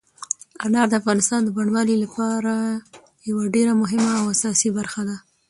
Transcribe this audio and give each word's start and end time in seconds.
انار 0.65 0.87
د 0.89 0.93
افغانستان 1.01 1.39
د 1.43 1.49
بڼوالۍ 1.57 1.95
یوه 3.29 3.43
ډېره 3.55 3.73
مهمه 3.81 4.11
او 4.19 4.25
اساسي 4.33 4.69
برخه 4.77 5.01
ده. 5.07 5.17